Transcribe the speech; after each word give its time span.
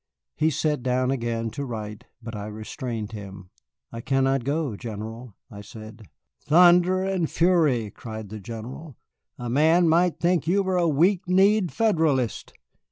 He 0.35 0.49
sat 0.49 0.81
down 0.81 1.11
again 1.11 1.51
to 1.51 1.63
write, 1.63 2.05
but 2.23 2.35
I 2.35 2.47
restrained 2.47 3.11
him. 3.11 3.51
"I 3.91 4.01
cannot 4.01 4.43
go, 4.43 4.75
General," 4.75 5.35
I 5.51 5.61
said. 5.61 6.07
"Thunder 6.43 7.03
and 7.03 7.29
fury," 7.29 7.91
cried 7.91 8.29
the 8.29 8.39
General, 8.39 8.97
"a 9.37 9.47
man 9.47 9.87
might 9.87 10.19
think 10.19 10.47
you 10.47 10.63
were 10.63 10.77
a 10.79 10.87
weak 10.87 11.27
kneed 11.27 11.71
Federalist." 11.71 12.51